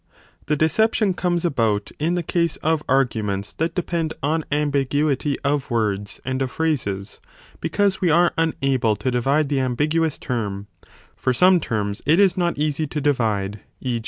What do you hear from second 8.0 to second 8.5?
we are